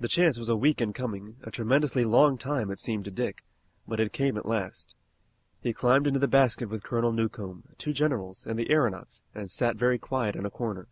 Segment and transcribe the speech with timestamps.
[0.00, 3.44] The chance was a week in coming, a tremendously long time it seemed to Dick,
[3.86, 4.96] but it came at last.
[5.60, 9.76] He climbed into the basket with Colonel Newcomb, two generals, and the aeronauts and sat
[9.76, 10.88] very quiet in a corner.